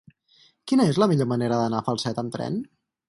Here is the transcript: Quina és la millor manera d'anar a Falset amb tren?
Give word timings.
Quina 0.71 0.87
és 0.93 0.97
la 1.03 1.07
millor 1.11 1.29
manera 1.33 1.59
d'anar 1.61 1.83
a 1.83 1.87
Falset 1.91 2.23
amb 2.23 2.35
tren? 2.39 2.59